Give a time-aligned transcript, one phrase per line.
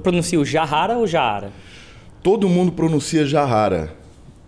[0.00, 1.50] Pronuncio Jahara ou Jahara?
[2.22, 4.02] Todo mundo pronuncia Jahara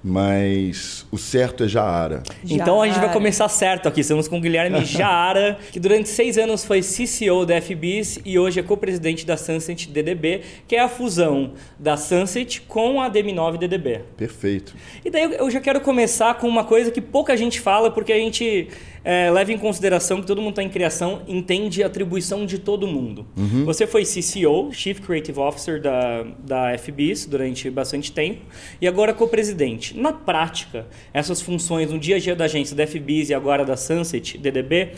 [0.07, 2.23] mas o certo é Jaara.
[2.47, 4.03] Então a gente vai começar certo aqui.
[4.03, 8.61] Estamos com o Guilherme Jaara, que durante seis anos foi CCO da FBIS e hoje
[8.61, 14.03] é co-presidente da Sunset DDB, que é a fusão da Sunset com a DM9 DDB.
[14.15, 14.75] Perfeito.
[15.03, 18.19] E daí eu já quero começar com uma coisa que pouca gente fala, porque a
[18.19, 18.69] gente
[19.05, 22.87] é, leva em consideração que todo mundo está em criação, entende a atribuição de todo
[22.87, 23.27] mundo.
[23.37, 23.67] Uhum.
[23.67, 28.41] Você foi CCO, Chief Creative Officer da, da FBIS durante bastante tempo,
[28.81, 29.97] e agora co-presidente.
[29.97, 33.77] Na prática, essas funções no dia a dia da agência da FBIS e agora da
[33.77, 34.93] Sunset, DDB,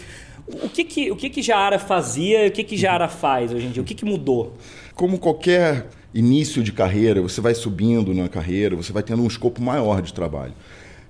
[0.47, 3.67] o que que, o que, que Jaara fazia e o que que Jaara faz hoje
[3.67, 3.83] em dia?
[3.83, 4.55] O que, que mudou?
[4.95, 9.61] Como qualquer início de carreira, você vai subindo na carreira, você vai tendo um escopo
[9.61, 10.55] maior de trabalho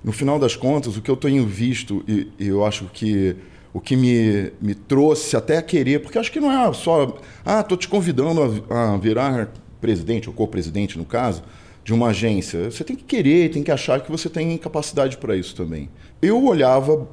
[0.07, 3.35] no final das contas, o que eu tenho visto, e, e eu acho que
[3.73, 7.59] o que me, me trouxe até a querer, porque acho que não é só, ah,
[7.59, 11.43] estou te convidando a, a virar presidente, ou co-presidente no caso,
[11.83, 12.71] de uma agência.
[12.71, 15.91] Você tem que querer, tem que achar que você tem capacidade para isso também.
[16.23, 17.09] Eu olhava,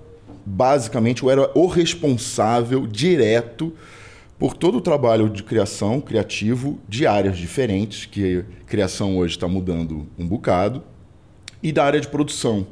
[0.45, 3.73] basicamente, eu era o responsável direto
[4.38, 10.05] por todo o trabalho de criação, criativo, de áreas diferentes, que criação hoje está mudando
[10.16, 10.83] um bocado,
[11.61, 12.67] e da área de produção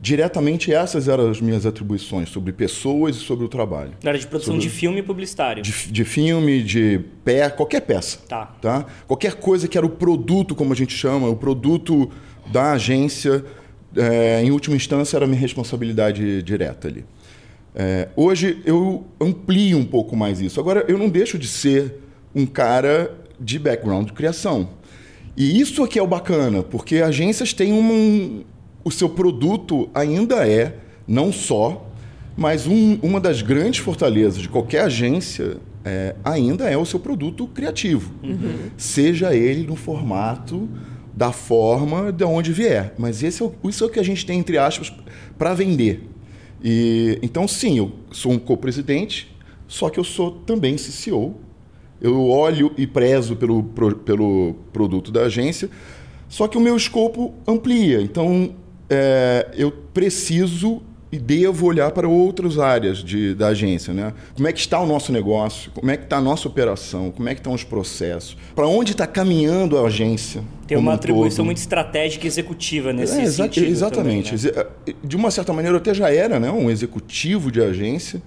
[0.00, 3.92] diretamente essas eram as minhas atribuições sobre pessoas e sobre o trabalho.
[4.02, 4.68] Na área de produção sobre...
[4.68, 5.62] de filme publicitário.
[5.62, 8.18] De, de filme, de pé, qualquer peça.
[8.26, 8.46] Tá.
[8.60, 8.86] tá.
[9.06, 12.10] Qualquer coisa que era o produto, como a gente chama, o produto
[12.50, 13.44] da agência,
[13.94, 17.04] é, em última instância era minha responsabilidade direta ali.
[17.74, 20.58] É, hoje eu amplio um pouco mais isso.
[20.58, 22.00] Agora eu não deixo de ser
[22.34, 24.70] um cara de background de criação.
[25.36, 28.44] E isso aqui é o bacana, porque agências têm um,
[28.84, 31.86] o seu produto ainda é, não só,
[32.36, 37.46] mas um, uma das grandes fortalezas de qualquer agência é, ainda é o seu produto
[37.46, 38.12] criativo.
[38.22, 38.70] Uhum.
[38.76, 40.68] Seja ele no formato,
[41.14, 42.94] da forma, de onde vier.
[42.96, 44.92] Mas esse é o, isso é o que a gente tem, entre aspas,
[45.36, 46.08] para vender.
[46.62, 49.34] E, então, sim, eu sou um co-presidente,
[49.66, 51.34] só que eu sou também CCO.
[52.00, 55.68] Eu olho e prezo pelo, pelo produto da agência,
[56.28, 58.00] só que o meu escopo amplia.
[58.00, 58.54] Então,
[58.90, 64.12] é, eu preciso e devo olhar para outras áreas de, da agência, né?
[64.34, 65.70] Como é que está o nosso negócio?
[65.72, 67.10] Como é que está a nossa operação?
[67.10, 68.36] Como é que estão os processos?
[68.54, 70.42] Para onde está caminhando a agência?
[70.68, 73.66] Tem uma atribuição muito estratégica e executiva nesse é, exa sentido.
[73.66, 74.36] Exatamente.
[74.36, 74.94] Também, né?
[75.02, 78.22] De uma certa maneira, eu até já era né, um executivo de agência,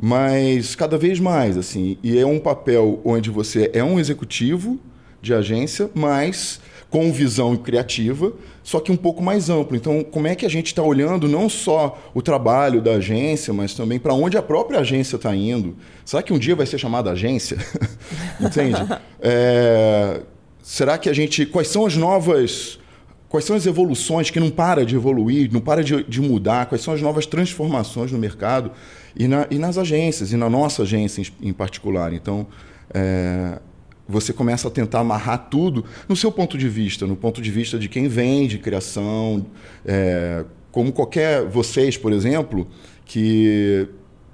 [0.00, 1.98] mas cada vez mais, assim.
[2.02, 4.80] E é um papel onde você é um executivo
[5.20, 6.58] de agência, mas
[6.90, 9.76] com visão criativa, só que um pouco mais amplo.
[9.76, 13.74] Então, como é que a gente está olhando não só o trabalho da agência, mas
[13.74, 15.76] também para onde a própria agência está indo?
[16.04, 17.58] Será que um dia vai ser chamada agência?
[18.40, 18.80] Entende?
[19.20, 20.22] É...
[20.62, 21.44] será que a gente.
[21.46, 22.78] Quais são as novas.
[23.28, 26.66] Quais são as evoluções que não para de evoluir, não para de, de mudar?
[26.66, 28.70] Quais são as novas transformações no mercado
[29.16, 32.12] e, na, e nas agências, e na nossa agência em, em particular?
[32.12, 32.46] Então,
[32.94, 33.58] é,
[34.08, 37.78] você começa a tentar amarrar tudo no seu ponto de vista, no ponto de vista
[37.78, 39.46] de quem vende criação,
[39.84, 42.66] é, como qualquer vocês, por exemplo,
[43.04, 43.88] que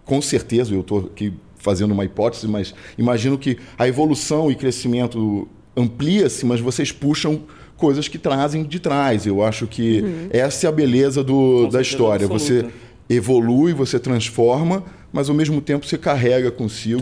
[0.04, 5.46] com certeza eu estou aqui fazendo uma hipótese, mas imagino que a evolução e crescimento
[5.76, 7.42] amplia-se, mas vocês puxam
[7.76, 9.26] coisas que trazem de trás.
[9.26, 10.28] Eu acho que uhum.
[10.30, 12.26] essa é a beleza do, da história.
[12.26, 12.68] Absoluta.
[12.68, 17.00] Você evolui, você transforma, mas ao mesmo tempo você carrega consigo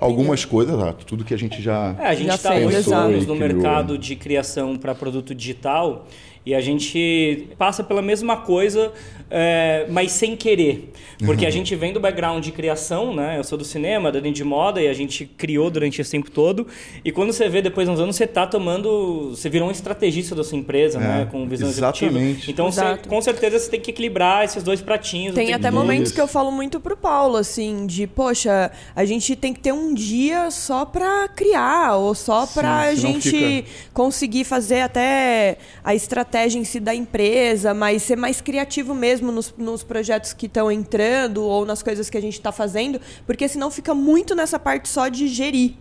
[0.00, 3.26] algumas coisas, ah, tudo que a gente já é, a gente está há muitos anos
[3.26, 6.06] no mercado de criação para produto digital
[6.44, 8.92] e a gente passa pela mesma coisa,
[9.30, 10.92] é, mas sem querer.
[11.24, 11.48] Porque uhum.
[11.48, 13.38] a gente vem do background de criação, né?
[13.38, 16.66] Eu sou do cinema, da de moda, e a gente criou durante esse tempo todo.
[17.04, 19.30] E quando você vê depois de uns anos, você está tomando.
[19.30, 21.28] Você virou um estrategista da sua empresa, é, né?
[21.30, 22.16] Com visão exatamente.
[22.16, 22.50] executiva.
[22.50, 25.34] Então, você, com certeza, você tem que equilibrar esses dois pratinhos.
[25.34, 29.54] Tem até momentos que eu falo muito pro Paulo, assim, de, poxa, a gente tem
[29.54, 33.68] que ter um dia só para criar, ou só para a gente fica...
[33.94, 39.30] conseguir fazer até a estratégia estratégia em si da empresa, mas ser mais criativo mesmo
[39.30, 43.46] nos, nos projetos que estão entrando ou nas coisas que a gente está fazendo, porque
[43.46, 45.74] senão fica muito nessa parte só de gerir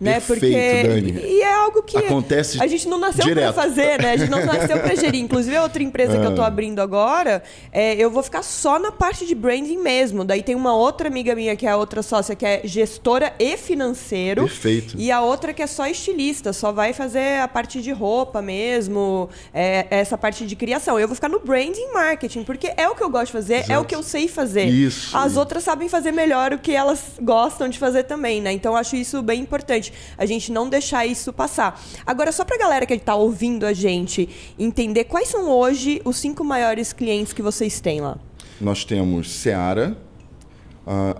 [0.00, 0.14] né?
[0.14, 1.20] Perfeito, Porque Dani.
[1.24, 4.12] e é algo que acontece a gente não nasceu para fazer, né?
[4.12, 5.20] A gente não nasceu para gerir.
[5.20, 6.20] Inclusive a outra empresa ah.
[6.20, 6.46] que eu tô ah.
[6.46, 7.42] abrindo agora,
[7.72, 10.24] é, eu vou ficar só na parte de branding mesmo.
[10.24, 13.56] Daí tem uma outra amiga minha que é a outra sócia que é gestora e
[13.56, 14.42] financeiro.
[14.42, 14.94] Perfeito.
[14.98, 19.28] E a outra que é só estilista, só vai fazer a parte de roupa mesmo,
[19.52, 20.98] é, essa parte de criação.
[20.98, 23.72] Eu vou ficar no branding marketing, porque é o que eu gosto de fazer, Exato.
[23.72, 24.66] é o que eu sei fazer.
[24.66, 25.16] Isso.
[25.16, 28.52] As outras sabem fazer melhor o que elas gostam de fazer também, né?
[28.52, 29.87] Então eu acho isso bem importante.
[29.88, 31.80] Importante a gente não deixar isso passar.
[32.06, 36.16] Agora, só para a galera que está ouvindo a gente entender quais são hoje os
[36.16, 38.18] cinco maiores clientes que vocês têm lá.
[38.60, 39.96] Nós temos Seara,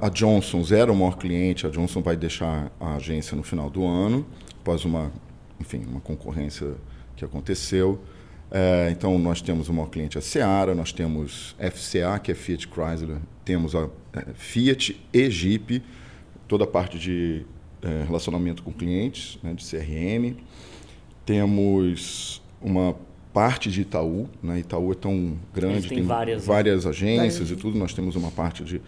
[0.00, 3.85] a Johnson era o maior cliente, a Johnson vai deixar a agência no final do
[3.85, 4.26] ano,
[4.61, 5.12] após uma,
[5.61, 6.75] enfim, uma concorrência
[7.17, 8.00] que aconteceu.
[8.50, 12.67] É, então, nós temos o maior cliente a Seara, nós temos FCA, que é Fiat
[12.67, 15.82] Chrysler, temos a é, Fiat e Jeep,
[16.49, 17.44] toda a parte de
[17.82, 20.36] é, relacionamento com clientes, né, de CRM.
[21.25, 22.96] Temos uma
[23.32, 24.58] parte de Itaú, né?
[24.58, 26.46] Itaú é tão grande, tem, tem, várias, né?
[26.54, 28.80] várias agências e tudo, nós temos uma parte de,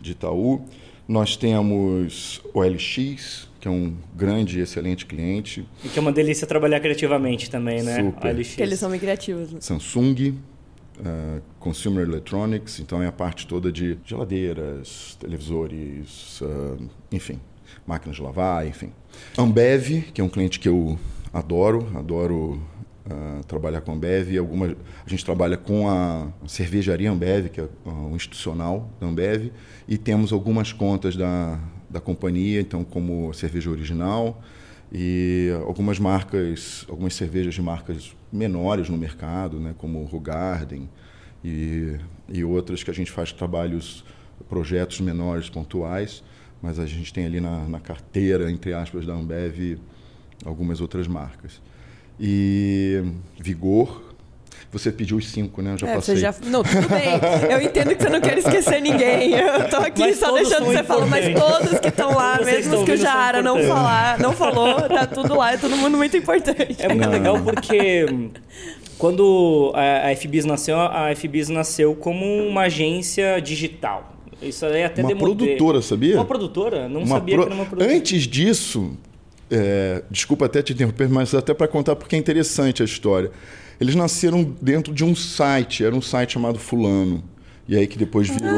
[0.00, 0.64] de Itaú.
[1.08, 5.64] Nós temos o LX, que é um grande e excelente cliente.
[5.84, 8.02] E que é uma delícia trabalhar criativamente também, né?
[8.02, 8.34] Super.
[8.34, 8.54] OLX.
[8.56, 9.52] Que eles são bem criativos.
[9.52, 9.60] Né?
[9.60, 10.34] Samsung,
[10.98, 16.76] uh, Consumer Electronics, então é a parte toda de geladeiras, televisores, uh,
[17.12, 17.40] enfim,
[17.86, 18.92] máquinas de lavar, enfim.
[19.36, 20.98] Ambev, que é um cliente que eu
[21.32, 22.60] adoro, adoro
[23.06, 24.36] uh, trabalhar com a Ambev.
[24.38, 29.52] Alguma, a gente trabalha com a cervejaria Ambev, que é o institucional da Ambev,
[29.86, 34.42] e temos algumas contas da, da companhia, então como cerveja original
[34.92, 40.88] e algumas marcas, algumas cervejas de marcas menores no mercado, né, como o Garden
[41.44, 41.96] e,
[42.28, 44.04] e outras que a gente faz trabalhos,
[44.48, 46.22] projetos menores, pontuais,
[46.62, 49.78] mas a gente tem ali na, na carteira, entre aspas, da Ambev,
[50.44, 51.60] algumas outras marcas.
[52.18, 53.02] E
[53.38, 54.02] Vigor,
[54.72, 55.72] você pediu os cinco, né?
[55.72, 56.14] Eu já é, passei.
[56.16, 56.34] Você já...
[56.44, 57.08] Não, tudo bem.
[57.50, 59.32] Eu entendo que você não quer esquecer ninguém.
[59.34, 62.92] Eu tô aqui mas só deixando você falar, mas todos que estão lá, mesmo que
[62.92, 66.76] o Jara não falar, não falou, tá tudo lá, é todo mundo muito importante.
[66.78, 67.12] É muito não.
[67.12, 68.06] legal porque
[68.98, 74.15] quando a FBIS nasceu, a FBIS nasceu como uma agência digital.
[74.40, 76.14] Isso aí até Uma produtora, sabia?
[76.14, 76.88] Uma produtora?
[76.88, 77.44] Não uma sabia pro...
[77.44, 77.96] que era uma produtora.
[77.96, 78.96] Antes disso,
[79.50, 83.30] é, desculpa até te interromper, mas até para contar porque é interessante a história.
[83.80, 87.22] Eles nasceram dentro de um site, era um site chamado Fulano.
[87.68, 88.48] E aí que depois virou.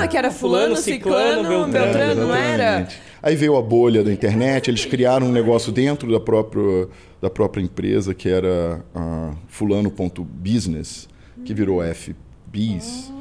[0.00, 2.86] Ah, que era Fulano, Ciclano, Beltrano, Beltrano não era?
[3.20, 6.88] Aí veio a bolha da internet, eles criaram um negócio dentro da própria,
[7.20, 11.08] da própria empresa, que era uh, fulano.business,
[11.44, 13.12] que virou FBiz.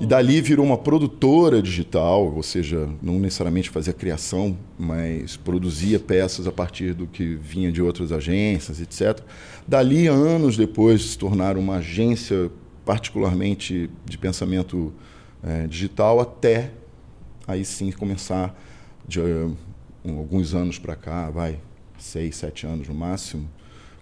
[0.00, 6.46] E dali virou uma produtora digital, ou seja, não necessariamente fazia criação, mas produzia peças
[6.46, 9.20] a partir do que vinha de outras agências, etc.
[9.66, 12.48] Dali, anos depois, se tornaram uma agência
[12.84, 14.92] particularmente de pensamento
[15.42, 16.70] é, digital, até
[17.48, 18.54] aí sim começar,
[19.06, 19.56] de uh,
[20.04, 21.58] alguns anos para cá, vai,
[21.98, 23.48] seis, sete anos no máximo,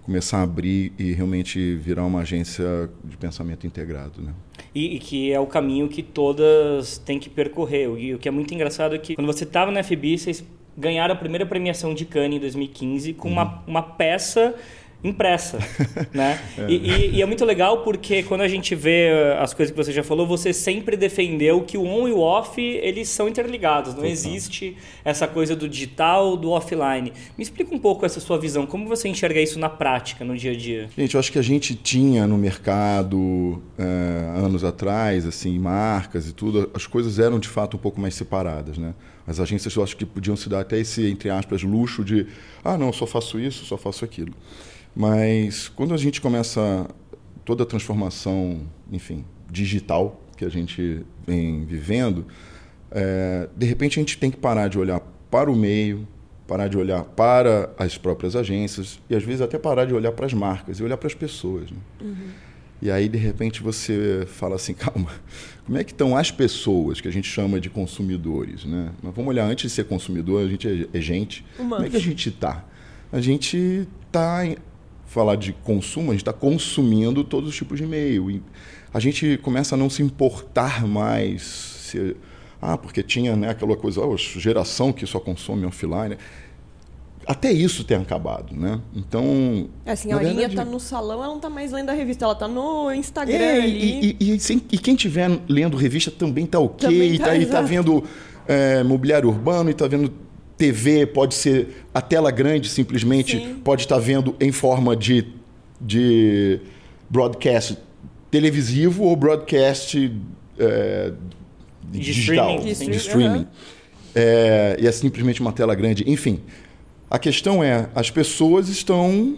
[0.07, 4.23] começar a abrir e realmente virar uma agência de pensamento integrado.
[4.23, 4.33] Né?
[4.73, 7.91] E, e, que é o caminho que todas têm que percorrer.
[7.99, 10.45] E o que é muito engraçado é que quando você estava na FBI, vocês
[10.79, 13.35] ganharam a primeira premiação de Cannes em 2015 com uhum.
[13.35, 14.55] uma, uma peça
[15.05, 15.59] impressa,
[16.13, 16.41] né?
[16.59, 16.67] é.
[16.69, 19.77] E, e, e, é muito legal porque quando a gente vê uh, as coisas que
[19.77, 23.91] você já falou, você sempre defendeu que o on e o off eles são interligados.
[23.91, 24.11] Não Total.
[24.11, 27.13] existe essa coisa do digital, do offline.
[27.37, 28.67] Me explica um pouco essa sua visão.
[28.67, 30.89] Como você enxerga isso na prática, no dia a dia?
[30.97, 33.85] Gente, eu acho que a gente tinha no mercado é,
[34.39, 38.79] anos atrás, assim, marcas e tudo, as coisas eram de fato um pouco mais separadas,
[38.79, 38.95] né?
[39.27, 42.27] As agências eu acho que podiam se dar até esse, entre aspas, luxo de
[42.65, 44.33] ah, não, só faço isso, só faço aquilo.
[44.97, 46.89] Mas quando a gente começa
[47.45, 52.27] toda a transformação, enfim, digital que a gente vem vivendo,
[52.91, 55.01] é, de repente a gente tem que parar de olhar
[55.31, 56.09] para o meio,
[56.47, 60.25] parar de olhar para as próprias agências e às vezes até parar de olhar para
[60.25, 61.71] as marcas e olhar para as pessoas.
[61.71, 61.79] Né?
[62.01, 62.29] Uhum.
[62.81, 65.11] E aí, de repente, você fala assim, calma,
[65.67, 68.65] como é que estão as pessoas que a gente chama de consumidores?
[68.65, 68.93] Né?
[69.03, 71.45] Mas vamos olhar, antes de ser consumidor, a gente é, é gente.
[71.57, 72.65] Como é que a gente está?
[73.13, 74.45] A gente está
[75.07, 78.31] falar de consumo, a gente está consumindo todos os tipos de e-mail.
[78.31, 78.43] E
[78.93, 81.43] a gente começa a não se importar mais.
[81.43, 82.17] Se,
[82.61, 86.17] ah, porque tinha né, aquela coisa, oh, geração que só consome offline.
[87.27, 88.81] Até isso tem acabado, né?
[88.95, 89.69] Então.
[89.85, 92.35] É, assim, a Aurinha está no salão, ela não está mais lendo a revista, ela
[92.35, 94.07] está no Instagram é, ali.
[94.11, 97.63] E, e, e, e, quem estiver lendo revista também está ok, também está tá, tá
[97.63, 98.05] vendo
[98.47, 100.13] é, mobiliário urbano e está vendo
[100.57, 103.61] TV pode ser a tela grande, simplesmente Sim.
[103.63, 105.27] pode estar vendo em forma de,
[105.81, 106.61] de
[107.11, 107.79] broadcast
[108.31, 110.13] televisivo ou broadcast
[110.59, 111.13] é,
[111.91, 112.91] de digital, streaming.
[112.91, 113.39] de streaming.
[113.39, 113.47] Uhum.
[114.15, 116.05] É, e é simplesmente uma tela grande.
[116.07, 116.41] Enfim,
[117.11, 119.37] a questão é, as pessoas estão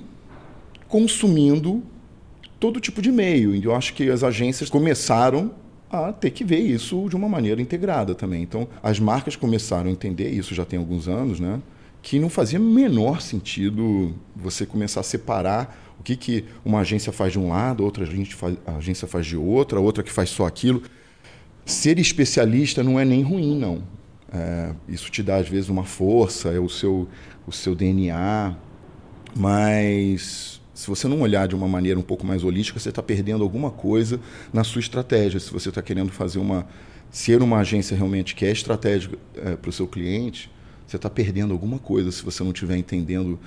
[0.87, 1.83] consumindo
[2.61, 3.55] todo tipo de meio.
[3.63, 5.53] Eu acho que as agências começaram
[5.91, 8.43] a ter que ver isso de uma maneira integrada também.
[8.43, 11.61] Então, as marcas começaram a entender isso já tem alguns anos, né?
[12.03, 17.33] que não fazia menor sentido você começar a separar o que, que uma agência faz
[17.33, 18.07] de um lado, outra
[18.67, 20.83] agência faz de outra, outra que faz só aquilo.
[21.67, 23.83] Ser especialista não é nem ruim, não.
[24.33, 27.09] É, isso te dá, às vezes, uma força, é o seu,
[27.47, 28.57] o seu DNA,
[29.37, 33.43] mas se você não olhar de uma maneira um pouco mais holística, você está perdendo
[33.43, 34.21] alguma coisa
[34.53, 35.41] na sua estratégia.
[35.41, 36.69] Se você está querendo fazer uma.
[37.11, 40.49] ser uma agência realmente que é estratégica é, para o seu cliente,
[40.87, 43.41] você está perdendo alguma coisa se você não estiver entendendo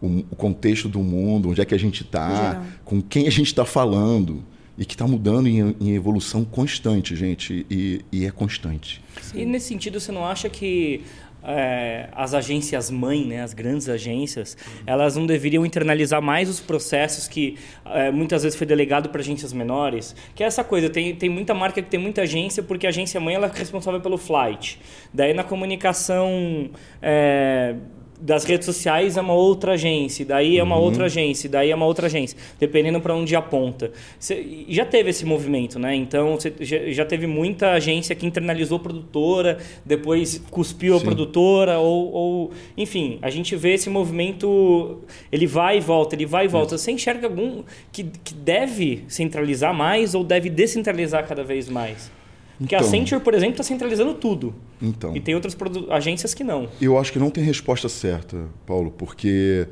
[0.00, 3.48] o, o, contexto do mundo, onde é que a gente está, com quem a gente
[3.48, 4.44] está falando.
[4.78, 7.66] E que está mudando em, em, evolução constante, gente.
[7.68, 9.02] E, e é constante.
[9.22, 9.40] Sim.
[9.40, 11.00] E nesse sentido, você não acha que
[11.46, 17.28] é, as agências mãe, né, as grandes agências, elas não deveriam internalizar mais os processos
[17.28, 21.30] que é, muitas vezes foi delegado para agências menores, que é essa coisa, tem, tem
[21.30, 24.80] muita marca que tem muita agência, porque a agência mãe ela é responsável pelo flight.
[25.14, 26.68] Daí na comunicação
[27.00, 27.76] é,
[28.20, 30.82] das redes sociais é uma outra agência, daí é uma uhum.
[30.82, 33.92] outra agência, daí é uma outra agência, dependendo para onde aponta.
[34.18, 35.94] Cê, já teve esse movimento, né?
[35.94, 41.00] Então já, já, teve muita agência que internalizou a produtora, depois cuspiu Sim.
[41.00, 46.26] a produtora, ou, ou, enfim, a gente vê esse movimento, ele vai e volta, ele
[46.26, 46.76] vai e volta.
[46.78, 52.15] Você enxerga algum que, que deve centralizar mais ou deve descentralizar cada vez mais?
[52.58, 54.54] Porque então, a Accenture, por exemplo, está centralizando tudo.
[54.80, 55.14] Então.
[55.14, 55.56] E tem outras
[55.90, 56.68] agências que não.
[56.80, 59.68] Eu acho que não tem resposta certa, Paulo, porque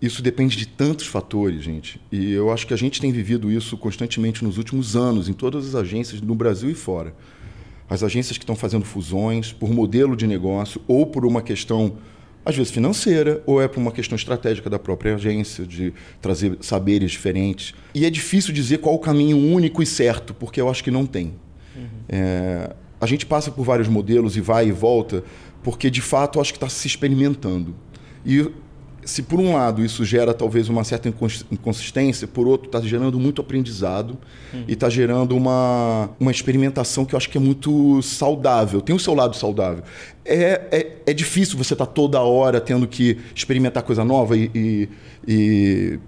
[0.00, 2.00] isso depende de tantos fatores, gente.
[2.10, 5.68] E eu acho que a gente tem vivido isso constantemente nos últimos anos, em todas
[5.68, 7.14] as agências, no Brasil e fora.
[7.88, 11.96] As agências que estão fazendo fusões por modelo de negócio ou por uma questão,
[12.44, 17.12] às vezes financeira, ou é por uma questão estratégica da própria agência, de trazer saberes
[17.12, 17.72] diferentes.
[17.94, 21.06] E é difícil dizer qual o caminho único e certo, porque eu acho que não
[21.06, 21.34] tem.
[21.76, 21.86] Uhum.
[22.08, 25.24] É, a gente passa por vários modelos e vai e volta,
[25.62, 27.74] porque de fato acho que está se experimentando.
[28.24, 28.50] E
[29.04, 31.12] se por um lado isso gera talvez uma certa
[31.50, 34.16] inconsistência, por outro está gerando muito aprendizado
[34.52, 34.64] uhum.
[34.68, 38.80] e está gerando uma, uma experimentação que eu acho que é muito saudável.
[38.80, 39.82] Tem o seu lado saudável.
[40.24, 44.50] É, é, é difícil você estar tá toda hora tendo que experimentar coisa nova e,
[44.54, 44.88] e,
[45.26, 45.98] e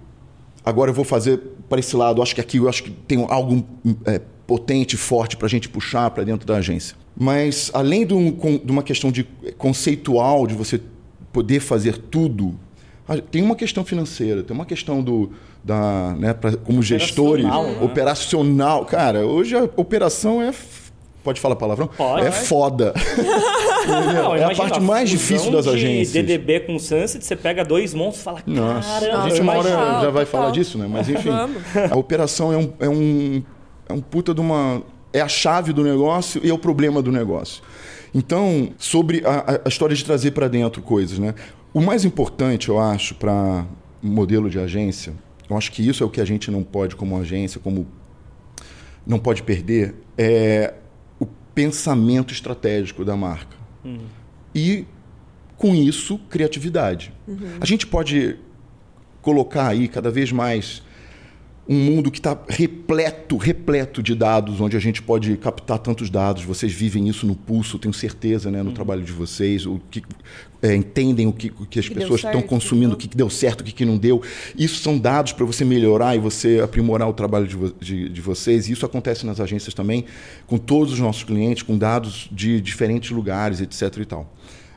[0.65, 2.23] agora eu vou fazer para esse lado.
[2.23, 3.67] Acho que aqui eu acho que tem algo
[4.07, 6.97] é, potente, forte para a gente puxar para dentro da agência.
[7.17, 9.25] Mas além de, um, de, uma questão de
[9.57, 10.81] conceitual de você
[11.33, 12.55] poder fazer tudo,
[13.31, 15.31] tem uma questão financeira, tem uma questão do
[15.63, 17.79] da, né, pra, como gestores, né?
[17.81, 18.85] operacional.
[18.85, 20.53] Cara, hoje a operação é
[21.25, 21.87] Pode falar palavrão?
[21.87, 22.27] Pode.
[22.27, 22.93] É foda.
[24.15, 26.13] Não, é a parte mais difícil das agências.
[26.13, 29.71] DDB com Sunset, você pega dois monstros e fala, Nossa, a gente uma hora
[30.03, 30.87] já vai falar disso, né?
[30.87, 31.31] Mas enfim,
[31.91, 33.43] a operação é um, é um
[33.89, 34.83] é um puta de uma.
[35.13, 37.63] É a chave do negócio e é o problema do negócio.
[38.13, 41.35] Então, sobre a, a história de trazer para dentro coisas, né?
[41.73, 43.67] O mais importante, eu acho, para
[44.03, 45.13] modelo de agência,
[45.49, 47.87] eu acho que isso é o que a gente não pode, como agência, como
[49.07, 50.75] não pode perder, é
[51.19, 53.57] o pensamento estratégico da marca.
[53.85, 54.07] Uhum.
[54.55, 54.87] E,
[55.57, 57.13] com isso, criatividade.
[57.27, 57.59] Uhum.
[57.61, 58.39] A gente pode
[59.21, 60.83] colocar aí cada vez mais
[61.67, 66.43] um mundo que está repleto, repleto de dados, onde a gente pode captar tantos dados.
[66.45, 68.75] Vocês vivem isso no pulso, tenho certeza, né, no uhum.
[68.75, 70.03] trabalho de vocês, o que
[70.61, 73.31] é, entendem o que, o que as que pessoas estão consumindo, o que, que deu
[73.31, 74.23] certo, o que, que não deu.
[74.57, 78.69] Isso são dados para você melhorar e você aprimorar o trabalho de, de, de vocês.
[78.69, 80.05] E isso acontece nas agências também,
[80.47, 83.99] com todos os nossos clientes, com dados de diferentes lugares, etc.
[83.99, 84.35] E tal.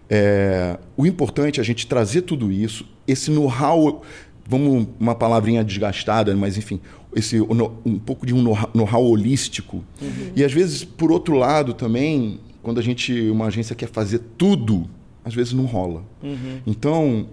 [0.10, 4.04] É, o importante é a gente trazer tudo isso, esse know-how
[4.48, 6.80] vamos uma palavrinha desgastada, mas enfim,
[7.16, 9.84] esse um pouco de um know-how holístico.
[10.02, 10.32] Uhum.
[10.36, 14.90] E às vezes, por outro lado, também, quando a gente, uma agência quer fazer tudo,
[15.24, 16.04] às vezes não rola.
[16.24, 16.62] Uhum.
[16.66, 17.28] Então,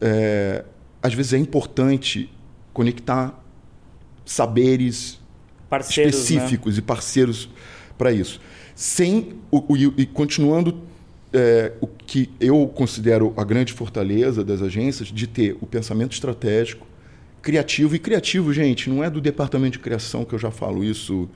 [0.00, 0.64] é,
[1.02, 2.30] às vezes é importante
[2.72, 3.42] conectar
[4.24, 5.18] saberes
[5.68, 6.20] parceiros, né?
[6.20, 6.78] específicos né?
[6.78, 7.48] e parceiros
[7.96, 8.40] para isso.
[8.74, 10.89] Sem o, o, e continuando
[11.32, 16.86] é, o que eu considero a grande fortaleza das agências de ter o pensamento estratégico,
[17.40, 17.94] criativo.
[17.94, 21.28] E criativo, gente, não é do departamento de criação que eu já falo isso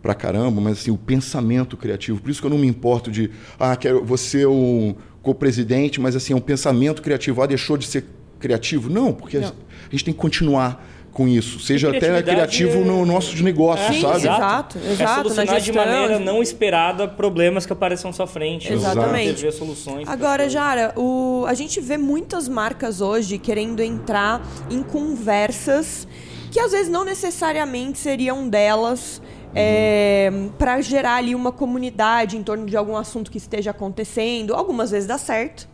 [0.00, 2.20] pra caramba, mas assim, o pensamento criativo.
[2.20, 6.32] Por isso que eu não me importo de, ah, quero você um co-presidente, mas assim,
[6.32, 7.40] é um pensamento criativo.
[7.40, 8.04] Ah, deixou de ser
[8.40, 8.90] criativo?
[8.90, 9.48] Não, porque não.
[9.48, 11.60] a gente tem que continuar com isso.
[11.60, 12.84] Seja até criativo é...
[12.84, 14.16] no nosso negócio, é, sabe?
[14.16, 15.02] Exato, exato.
[15.02, 18.72] É solucionar de maneira não esperada problemas que apareçam à sua frente.
[18.72, 19.42] Exatamente.
[19.42, 20.08] Ver soluções.
[20.08, 21.44] Agora, Jara, o...
[21.46, 26.08] a gente vê muitas marcas hoje querendo entrar em conversas
[26.50, 29.20] que às vezes não necessariamente seriam delas.
[29.54, 34.54] É, para gerar ali uma comunidade em torno de algum assunto que esteja acontecendo.
[34.54, 35.68] Algumas vezes dá certo,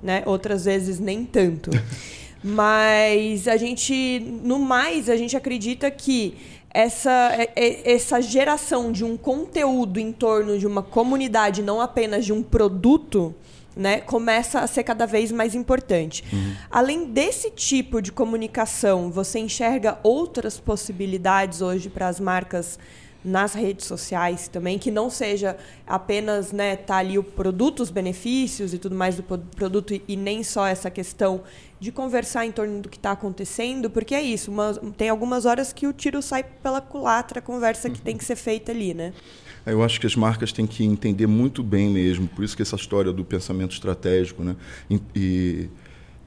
[0.00, 0.22] né?
[0.24, 1.70] Outras vezes nem tanto.
[2.46, 6.36] Mas a gente, no mais, a gente acredita que
[6.68, 12.22] essa, é, é, essa geração de um conteúdo em torno de uma comunidade, não apenas
[12.26, 13.34] de um produto,
[13.74, 16.22] né, começa a ser cada vez mais importante.
[16.30, 16.54] Uhum.
[16.70, 22.78] Além desse tipo de comunicação, você enxerga outras possibilidades hoje para as marcas
[23.24, 28.74] nas redes sociais também, que não seja apenas né, tá ali o produto, os benefícios
[28.74, 31.42] e tudo mais do produto e, nem só essa questão
[31.80, 35.72] de conversar em torno do que está acontecendo, porque é isso, uma, tem algumas horas
[35.72, 39.12] que o tiro sai pela culatra, a conversa que tem que ser feita ali, né?
[39.66, 42.76] Eu acho que as marcas têm que entender muito bem mesmo, por isso que essa
[42.76, 44.54] história do pensamento estratégico, né?
[45.14, 45.68] E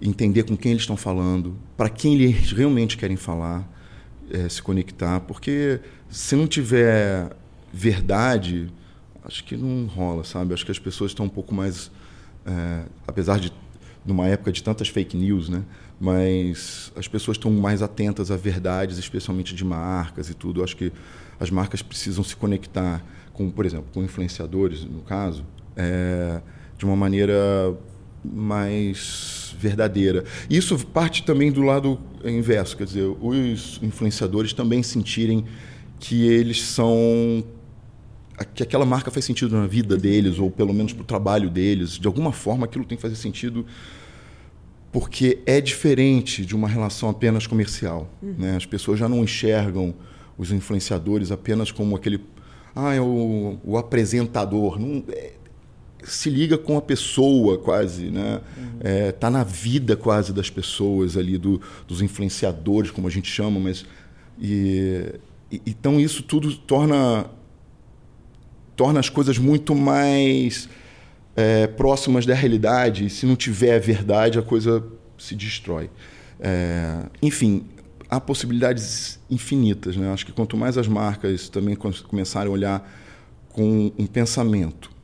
[0.01, 3.67] entender com quem eles estão falando, para quem eles realmente querem falar,
[4.31, 5.79] é, se conectar, porque
[6.10, 7.36] se não tiver
[7.72, 8.72] verdade,
[9.24, 10.53] acho que não rola, sabe?
[10.53, 11.91] Acho que as pessoas estão um pouco mais,
[12.46, 13.51] é, apesar de
[14.05, 15.63] numa época de tantas fake news, né?
[16.00, 20.63] Mas as pessoas estão mais atentas a verdades, especialmente de marcas e tudo.
[20.63, 20.93] acho que
[21.39, 23.03] as marcas precisam se conectar
[23.34, 26.41] com, por exemplo, com influenciadores, no caso, é,
[26.77, 27.75] de uma maneira
[28.24, 30.23] mais verdadeira.
[30.49, 35.45] Isso parte também do lado inverso, quer dizer, os influenciadores também sentirem
[35.99, 37.43] que eles são
[38.53, 41.97] que aquela marca faz sentido na vida deles ou pelo menos para o trabalho deles,
[41.97, 43.65] de alguma forma aquilo tem que fazer sentido
[44.91, 48.35] porque é diferente de uma relação apenas comercial, uhum.
[48.37, 48.55] né?
[48.55, 49.93] As pessoas já não enxergam
[50.37, 52.21] os influenciadores apenas como aquele
[52.75, 54.79] ah, é o, o apresentador.
[54.79, 55.33] Não, é,
[56.09, 58.41] se liga com a pessoa quase, né?
[58.57, 58.63] Uhum.
[58.79, 63.59] É, tá na vida quase das pessoas ali, do, dos influenciadores, como a gente chama,
[63.59, 63.85] mas...
[64.39, 65.15] E,
[65.51, 67.25] e, então isso tudo torna,
[68.75, 70.69] torna as coisas muito mais
[71.35, 73.05] é, próximas da realidade.
[73.05, 74.83] E se não tiver verdade, a coisa
[75.17, 75.89] se destrói.
[76.39, 77.65] É, enfim,
[78.09, 79.97] há possibilidades infinitas.
[79.97, 80.11] Né?
[80.11, 82.93] Acho que quanto mais as marcas também começarem a olhar
[83.49, 84.96] com um pensamento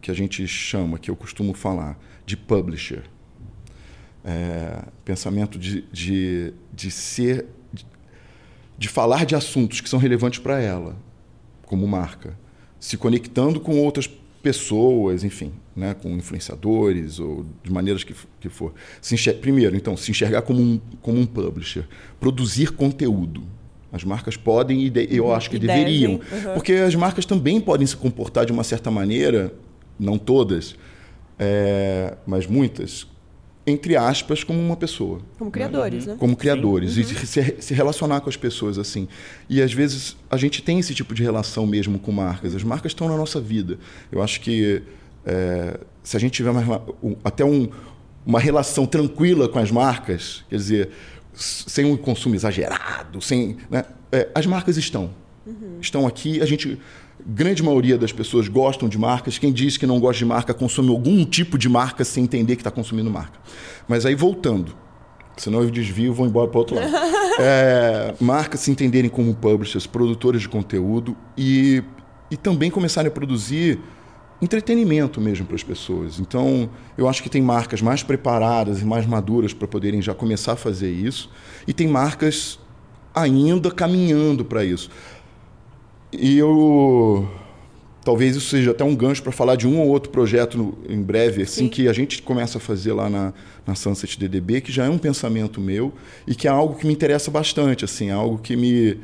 [0.00, 3.02] que a gente chama, que eu costumo falar, de publisher,
[4.24, 7.86] é, pensamento de, de, de ser, de,
[8.78, 10.96] de falar de assuntos que são relevantes para ela,
[11.62, 12.36] como marca,
[12.78, 14.08] se conectando com outras
[14.42, 18.72] pessoas, enfim, né, com influenciadores ou de maneiras que, que for.
[19.00, 21.86] Se primeiro, então, se enxergar como um, como um publisher,
[22.18, 23.42] produzir conteúdo.
[23.92, 25.34] As marcas podem e de, eu uhum.
[25.34, 26.54] acho que e deveriam, uhum.
[26.54, 29.52] porque as marcas também podem se comportar de uma certa maneira,
[30.00, 30.74] não todas,
[31.38, 33.06] é, mas muitas,
[33.66, 35.20] entre aspas, como uma pessoa.
[35.38, 36.12] Como criadores, né?
[36.14, 36.18] né?
[36.18, 36.96] Como criadores.
[36.96, 37.02] Uhum.
[37.02, 39.06] E se, se, relacionar com as pessoas assim.
[39.48, 42.54] E às vezes a gente tem esse tipo de relação mesmo com marcas.
[42.54, 43.78] As marcas estão na nossa vida.
[44.10, 44.82] Eu acho que
[45.24, 46.82] é, se a gente tiver uma,
[47.22, 47.68] até um,
[48.24, 50.90] uma relação tranquila com as marcas, quer dizer,
[51.34, 53.58] sem um consumo exagerado, sem.
[53.70, 53.84] Né?
[54.10, 55.10] É, as marcas estão.
[55.46, 55.78] Uhum.
[55.80, 56.78] Estão aqui, a gente
[57.26, 59.38] grande maioria das pessoas gostam de marcas.
[59.38, 62.60] Quem diz que não gosta de marca consome algum tipo de marca sem entender que
[62.60, 63.38] está consumindo marca.
[63.88, 64.74] Mas aí voltando,
[65.36, 66.90] senão eu desvio e vou embora para outro lado.
[67.42, 71.82] É, marcas se entenderem como publishers, produtores de conteúdo e,
[72.30, 73.80] e também começarem a produzir
[74.42, 76.18] entretenimento mesmo para as pessoas.
[76.18, 80.52] Então, eu acho que tem marcas mais preparadas e mais maduras para poderem já começar
[80.52, 81.30] a fazer isso,
[81.66, 82.58] e tem marcas
[83.14, 84.90] ainda caminhando para isso.
[86.12, 87.28] E eu.
[88.02, 91.02] Talvez isso seja até um gancho para falar de um ou outro projeto no, em
[91.02, 91.68] breve, assim, Sim.
[91.68, 93.34] que a gente começa a fazer lá na,
[93.66, 95.92] na Sunset DDB, que já é um pensamento meu
[96.26, 98.98] e que é algo que me interessa bastante, assim, é algo que me,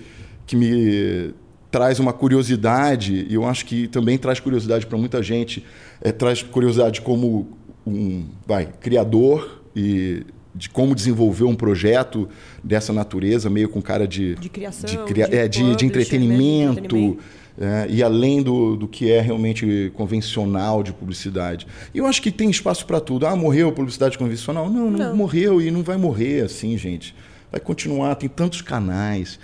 [0.47, 1.35] que me
[1.71, 5.63] traz uma curiosidade, e eu acho que também traz curiosidade para muita gente,
[6.01, 7.49] é, traz curiosidade como
[7.87, 10.25] um vai, criador e
[10.57, 12.29] de como desenvolver um projeto
[12.65, 14.35] dessa natureza, meio com cara de...
[14.37, 17.19] De criação, de, cria, de, é, de, de entretenimento, entretenimento.
[17.59, 21.67] É, e além do, do que é realmente convencional de publicidade.
[21.95, 23.27] E eu acho que tem espaço para tudo.
[23.27, 24.69] Ah, morreu a publicidade convencional?
[24.69, 27.15] Não, não, não, morreu e não vai morrer assim, gente.
[27.51, 29.39] Vai continuar, tem tantos canais.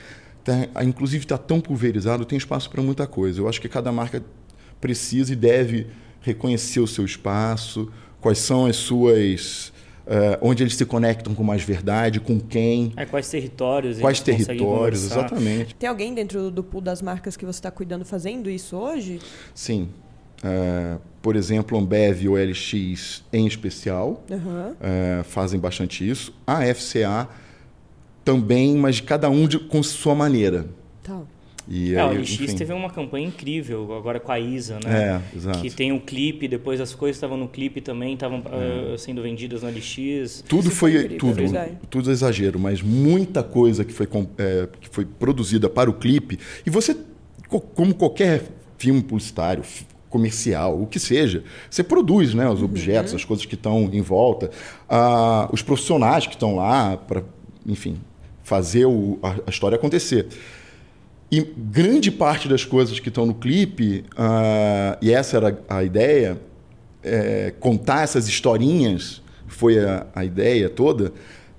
[0.44, 3.40] Tá, inclusive está tão pulverizado, tem espaço para muita coisa.
[3.40, 4.22] Eu acho que cada marca
[4.80, 5.86] precisa e deve
[6.20, 9.71] reconhecer o seu espaço, quais são as suas
[10.04, 12.92] Uh, onde eles se conectam com mais verdade, com quem.
[12.96, 14.00] É, quais territórios.
[14.00, 15.76] Quais territórios, exatamente.
[15.76, 19.20] Tem alguém dentro do pool das marcas que você está cuidando fazendo isso hoje?
[19.54, 19.88] Sim.
[20.42, 24.72] Uh, por exemplo, Ambev e o LX em especial uhum.
[24.72, 26.34] uh, fazem bastante isso.
[26.44, 27.28] A FCA
[28.24, 30.66] também, mas cada um de, com sua maneira.
[31.02, 31.20] Tá.
[31.68, 32.56] E é, aí, o LX enfim...
[32.56, 35.22] teve uma campanha incrível agora com a Isa, né?
[35.32, 35.60] É, exato.
[35.60, 38.94] Que tem o um clipe, depois as coisas estavam no clipe também, estavam é.
[38.94, 40.44] uh, sendo vendidas no LX.
[40.48, 44.88] Tudo Isso foi, incrível, tudo, é tudo exagero, mas muita coisa que foi, é, que
[44.88, 46.38] foi produzida para o clipe.
[46.66, 46.96] E você,
[47.74, 48.42] como qualquer
[48.76, 49.62] filme publicitário,
[50.12, 52.48] comercial, o que seja, você produz, né?
[52.48, 52.66] Os uhum.
[52.66, 54.50] objetos, as coisas que estão em volta,
[54.90, 57.22] uh, os profissionais que estão lá para,
[57.66, 57.96] enfim,
[58.42, 60.28] fazer o, a, a história acontecer.
[61.32, 66.38] E grande parte das coisas que estão no clipe, uh, e essa era a ideia,
[67.02, 71.10] é, contar essas historinhas, foi a, a ideia toda,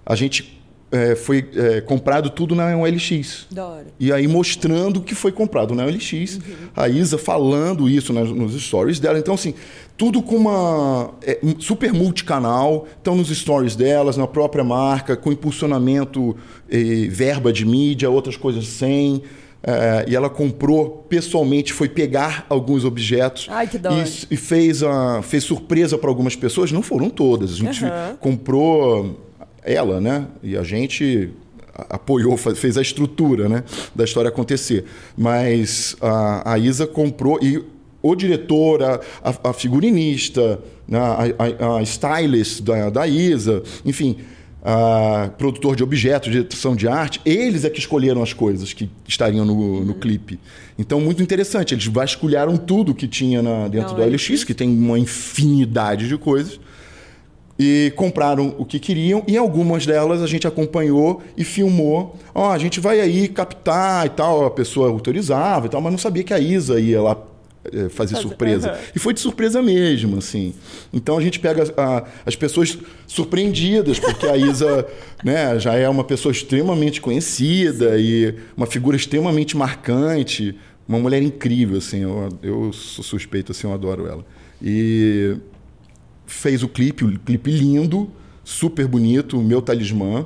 [0.06, 3.48] a gente é, foi é, comprado tudo na OLX.
[3.50, 3.88] Da hora.
[4.00, 6.12] E aí mostrando que foi comprado na OLX.
[6.36, 6.42] Uhum.
[6.76, 9.18] A Isa falando isso nas, nos stories dela.
[9.18, 9.56] Então, assim,
[9.98, 11.16] tudo com uma.
[11.24, 12.88] É, super multicanal.
[13.02, 16.38] Então, nos stories delas, na própria marca, com impulsionamento,
[17.10, 19.24] verba de mídia, outras coisas sem.
[19.66, 24.82] É, e ela comprou pessoalmente, foi pegar alguns objetos Ai, e, e, fez,
[25.24, 26.72] fez surpresa para algumas pessoas.
[26.72, 27.52] Não foram todas.
[27.52, 28.18] A gente uhum.
[28.20, 29.20] comprou
[29.64, 30.28] ela, né?
[30.44, 31.32] E a gente
[31.90, 33.64] apoiou, fez a estrutura né,
[33.96, 34.86] da história acontecer.
[35.18, 37.64] Mas a, a Isa comprou e
[38.02, 41.24] o diretor, a, a, a figurinista, né, a,
[41.66, 44.18] a, a stylist da, da Isa, enfim,
[45.38, 49.84] produtor de objetos, direção de arte, eles é que escolheram as coisas que estariam no,
[49.84, 50.40] no clipe.
[50.80, 51.74] Então, muito interessante.
[51.74, 56.18] Eles vasculharam tudo que tinha na, dentro Não, do LX, que tem uma infinidade de
[56.18, 56.60] coisas,
[57.60, 59.22] e compraram o que queriam.
[59.28, 62.16] E algumas delas a gente acompanhou e filmou.
[62.34, 64.46] Ó, oh, a gente vai aí captar e tal.
[64.46, 67.33] A pessoa autorizava e tal, mas não sabia que a Isa ia lá é,
[67.90, 68.72] fazer surpresa.
[68.72, 68.78] Uhum.
[68.96, 70.54] E foi de surpresa mesmo, assim.
[70.92, 74.86] Então a gente pega a, as pessoas surpreendidas, porque a Isa
[75.24, 80.56] né, já é uma pessoa extremamente conhecida e uma figura extremamente marcante,
[80.88, 82.02] uma mulher incrível, assim.
[82.02, 84.26] Eu, eu sou suspeito, assim, eu adoro ela.
[84.62, 85.38] E
[86.26, 88.10] fez o clipe, o clipe lindo,
[88.44, 90.26] super bonito, o meu talismã,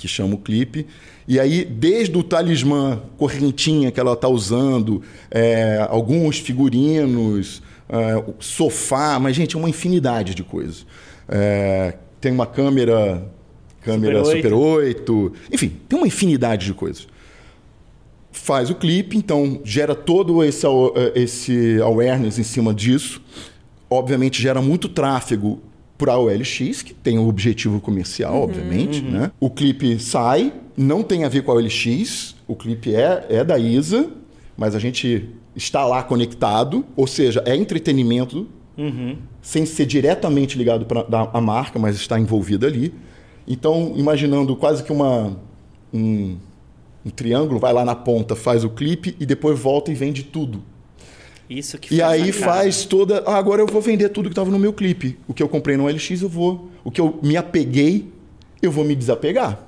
[0.00, 0.86] que chama o clipe.
[1.28, 9.18] E aí, desde o talismã correntinha que ela está usando, é, alguns figurinos, é, sofá,
[9.20, 10.86] mas, gente, é uma infinidade de coisas.
[11.28, 13.22] É, tem uma câmera,
[13.82, 14.96] câmera Super 8.
[14.98, 15.32] Super 8.
[15.52, 17.06] Enfim, tem uma infinidade de coisas.
[18.32, 20.66] Faz o clipe, então gera todo esse,
[21.14, 23.20] esse awareness em cima disso.
[23.88, 25.60] Obviamente gera muito tráfego
[26.00, 29.04] para o OLX, que tem o um objetivo comercial, uhum, obviamente.
[29.04, 29.10] Uhum.
[29.10, 29.30] Né?
[29.38, 33.58] O clipe sai, não tem a ver com a OLX, o clipe é, é da
[33.58, 34.08] ISA,
[34.56, 39.18] mas a gente está lá conectado, ou seja, é entretenimento, uhum.
[39.42, 42.94] sem ser diretamente ligado para a marca, mas está envolvido ali.
[43.46, 45.36] Então, imaginando quase que uma,
[45.92, 46.38] um,
[47.04, 50.62] um triângulo, vai lá na ponta, faz o clipe e depois volta e vende tudo.
[51.50, 53.24] Isso que E aí faz toda.
[53.26, 55.18] Ah, agora eu vou vender tudo que estava no meu clipe.
[55.26, 56.70] O que eu comprei no LX, eu vou.
[56.84, 58.08] O que eu me apeguei,
[58.62, 59.60] eu vou me desapegar.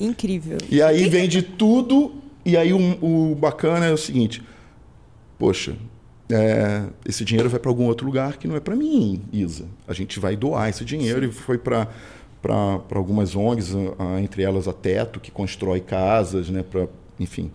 [0.00, 0.56] Incrível.
[0.70, 2.14] E aí vende tudo.
[2.46, 4.42] E aí o, o, bacana é o seguinte:
[5.38, 5.76] poxa,
[6.30, 9.66] é, esse dinheiro vai para algum outro lugar que não é para mim, Isa.
[9.86, 11.28] A gente vai doar esse dinheiro Sim.
[11.28, 11.88] e foi para
[12.40, 13.74] para algumas ONGs,
[14.22, 16.88] entre elas a Teto, que constrói casas, né, para,
[17.18, 17.50] enfim,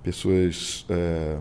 [0.00, 1.38] pessoas é,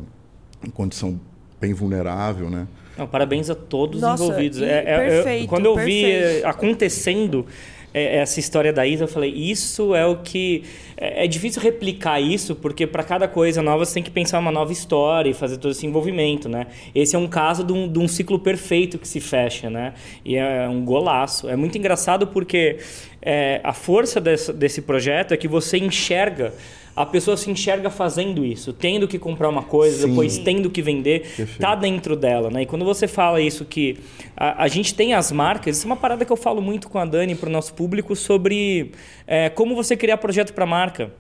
[0.65, 1.19] em condição
[1.60, 2.67] bem vulnerável, né?
[2.98, 4.62] Não, parabéns a todos Nossa, envolvidos.
[4.62, 6.39] É, é, perfeito, eu, quando eu perfeito.
[6.39, 7.46] vi acontecendo
[7.93, 10.63] é, essa história da Isa, eu falei, isso é o que...
[10.98, 14.52] É, é difícil replicar isso, porque para cada coisa nova você tem que pensar uma
[14.52, 16.67] nova história e fazer todo esse envolvimento, né?
[16.93, 19.93] Esse é um caso de um, de um ciclo perfeito que se fecha, né?
[20.26, 21.48] E é um golaço.
[21.48, 22.78] É muito engraçado porque
[23.22, 26.54] é, a força desse, desse projeto é que você enxerga
[26.98, 30.10] a pessoa se enxerga fazendo isso, tendo que comprar uma coisa, Sim.
[30.10, 31.60] depois tendo que vender, Perfeito.
[31.60, 32.64] tá dentro dela, né?
[32.64, 34.00] E quando você fala isso que
[34.36, 36.98] a, a, gente tem as marcas, isso é uma parada que eu falo muito com
[36.98, 38.92] a Dani para o nosso público sobre
[39.28, 41.12] é, como você criar projeto para marca.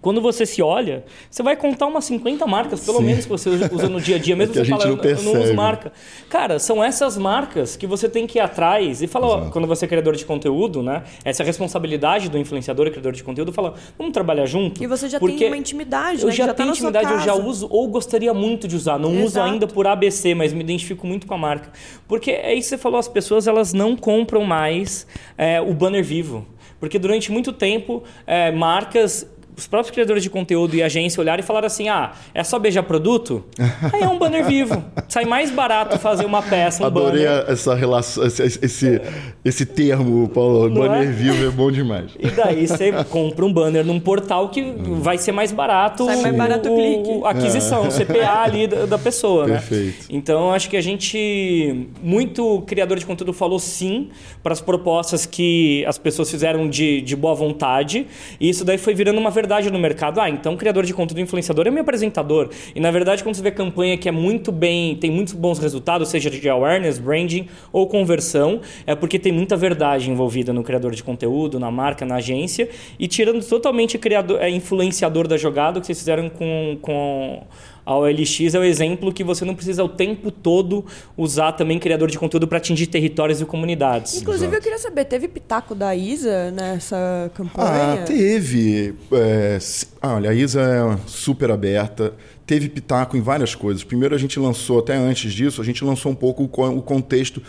[0.00, 3.04] Quando você se olha, você vai contar umas 50 marcas, pelo Sim.
[3.04, 5.54] menos, que você usa no dia a dia, mesmo é você falando, eu não uso
[5.54, 5.92] marca.
[6.28, 9.88] Cara, são essas marcas que você tem que ir atrás e falar, quando você é
[9.88, 11.02] criador de conteúdo, né?
[11.24, 14.82] Essa responsabilidade do influenciador e criador de conteúdo, fala, vamos trabalhar junto.
[14.82, 16.34] E você já tem uma intimidade, Eu né?
[16.34, 18.96] já, já tenho tá intimidade, eu já uso ou gostaria muito de usar.
[18.96, 19.26] Não Exato.
[19.26, 21.72] uso ainda por ABC, mas me identifico muito com a marca.
[22.06, 26.04] Porque é isso que você falou, as pessoas elas não compram mais é, o banner
[26.04, 26.46] vivo.
[26.78, 31.46] Porque durante muito tempo, é, marcas os próprios criadores de conteúdo e agência olharam e
[31.46, 33.44] falaram assim: ah, é só beijar produto?
[33.92, 34.82] Aí é um banner vivo.
[35.08, 37.44] Sai mais barato fazer uma peça, um Adorei banner.
[37.48, 39.00] essa relação, esse, esse,
[39.44, 40.68] esse termo, Paulo.
[40.68, 41.12] Não banner é?
[41.12, 42.12] vivo é bom demais.
[42.18, 44.62] E daí você compra um banner num portal que
[45.00, 47.20] vai ser mais barato, Sai mais barato o clique.
[47.24, 49.54] a aquisição, o CPA ali da, da pessoa, né?
[49.54, 50.06] Perfeito.
[50.08, 54.08] Então acho que a gente, muito criador de conteúdo falou sim
[54.42, 58.06] para as propostas que as pessoas fizeram de, de boa vontade.
[58.40, 60.20] E isso daí foi virando uma verdade no mercado.
[60.20, 62.50] Ah, então criador de conteúdo influenciador é meu apresentador.
[62.74, 66.08] E na verdade, quando você vê campanha que é muito bem, tem muitos bons resultados,
[66.08, 71.02] seja de awareness, branding ou conversão, é porque tem muita verdade envolvida no criador de
[71.02, 75.86] conteúdo, na marca, na agência, e tirando totalmente criador, é, influenciador da jogada, o que
[75.86, 77.42] vocês fizeram com, com
[77.84, 80.84] a OLX é o exemplo que você não precisa o tempo todo
[81.16, 84.20] usar também criador de conteúdo para atingir territórios e comunidades.
[84.20, 84.56] Inclusive, Exato.
[84.58, 88.04] eu queria saber, teve pitaco da Isa nessa Ah, campanha?
[88.04, 88.94] teve.
[89.12, 89.58] É,
[90.00, 92.14] ah, olha, a Isa é super aberta.
[92.46, 93.82] Teve pitaco em várias coisas.
[93.84, 96.82] Primeiro a gente lançou, até antes disso, a gente lançou um pouco o co- o
[96.82, 97.42] contexto.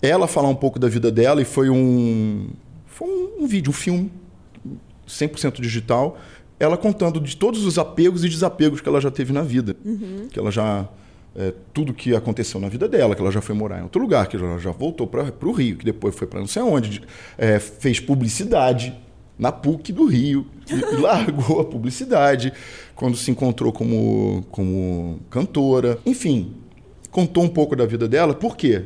[0.00, 2.48] Ela falar um pouco da vida dela e foi um.
[2.86, 4.10] Foi um, um vídeo, um filme
[5.06, 6.18] 100% digital,
[6.60, 9.76] ela contando de todos os apegos e desapegos que ela já teve na vida.
[10.30, 10.88] Que ela já.
[11.36, 14.26] é, tudo que aconteceu na vida dela, que ela já foi morar em outro lugar,
[14.26, 17.02] que ela já voltou para o Rio, que depois foi para não sei onde, de-
[17.36, 18.92] é, fez publicidade
[19.38, 22.52] na PUC do Rio e, e largou a publicidade
[22.96, 25.98] quando se encontrou como, como cantora.
[26.04, 26.54] Enfim,
[27.10, 28.34] contou um pouco da vida dela.
[28.34, 28.84] Por quê?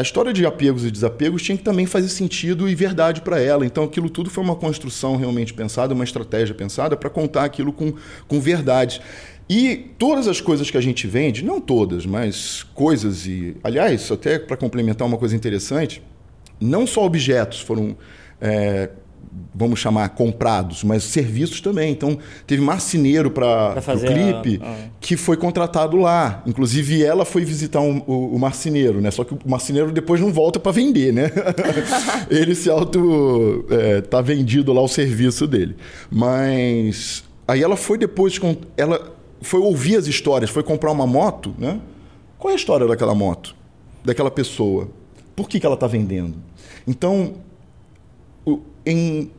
[0.00, 3.66] A história de apegos e desapegos tinha que também fazer sentido e verdade para ela.
[3.66, 7.92] Então, aquilo tudo foi uma construção realmente pensada, uma estratégia pensada para contar aquilo com,
[8.26, 9.02] com verdade.
[9.46, 13.58] E todas as coisas que a gente vende, não todas, mas coisas e.
[13.62, 16.02] Aliás, até para complementar uma coisa interessante,
[16.58, 17.94] não só objetos foram.
[18.40, 18.88] é,
[19.54, 21.92] vamos chamar comprados, mas serviços também.
[21.92, 23.82] Então, teve marceneiro para o
[24.14, 26.42] clipe a- a- que foi contratado lá.
[26.46, 29.10] Inclusive, ela foi visitar um- o, o marceneiro, né?
[29.10, 31.30] Só que o marceneiro depois não volta para vender, né?
[32.30, 33.66] Ele se auto...
[33.70, 35.76] É, tá vendido lá o serviço dele.
[36.10, 37.24] Mas...
[37.46, 38.38] Aí ela foi depois...
[38.38, 41.80] com- Ela foi ouvir as histórias, foi comprar uma moto, né?
[42.38, 43.54] Qual é a história daquela moto?
[44.04, 44.88] Daquela pessoa?
[45.36, 46.36] Por que, que ela está vendendo?
[46.86, 47.34] Então,
[48.86, 49.30] em,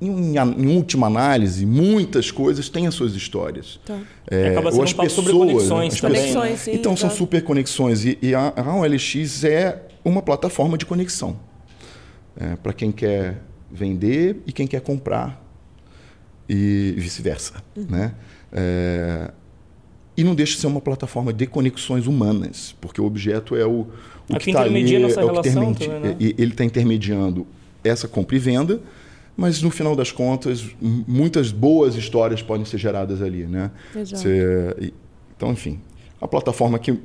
[0.00, 3.78] em, em última análise, muitas coisas têm as suas histórias.
[3.84, 3.98] Tá.
[4.30, 6.22] E acaba ou sendo as um papo sobre pessoas, conexões as também.
[6.26, 7.18] pessoas- sim, então, são exato.
[7.18, 8.04] super conexões.
[8.04, 11.36] E, e a, a OLX é uma plataforma de conexão.
[12.62, 15.38] para quem quer vender e quem quer comprar.
[16.48, 17.54] E vice-versa.
[17.76, 17.86] Uhum.
[17.88, 18.14] Né?
[18.52, 19.30] É,
[20.16, 23.86] e não deixa de ser uma plataforma de conexões humanas, porque o objeto é o,
[24.28, 26.34] o É que está ali, intermedia é o que relação intermedi- também, né?
[26.38, 27.46] ele está intermediando
[27.84, 28.80] essa compra e venda,
[29.36, 33.70] mas no final das contas, muitas boas histórias podem ser geradas ali, né?
[33.96, 34.22] Exato.
[34.22, 34.92] Você-
[35.36, 35.80] então, enfim,
[36.20, 36.98] a plataforma que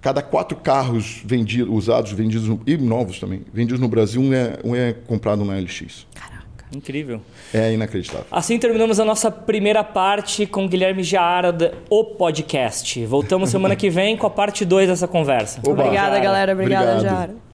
[0.00, 4.58] cada quatro carros vendidos, usados, vendidos no- e novos também, vendidos no Brasil, um é,
[4.64, 6.06] um é comprado na LX.
[6.70, 7.22] Incrível.
[7.52, 8.26] É inacreditável.
[8.30, 11.56] Assim terminamos a nossa primeira parte com Guilherme Jaara,
[11.88, 13.06] o podcast.
[13.06, 15.60] Voltamos semana que vem com a parte 2 dessa conversa.
[15.66, 15.82] Oba.
[15.82, 16.52] Obrigada, galera.
[16.52, 17.10] Obrigada, Obrigado.
[17.16, 17.34] Jara.